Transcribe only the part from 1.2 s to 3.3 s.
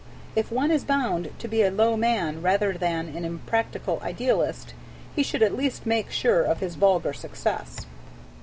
to be a low man rather than an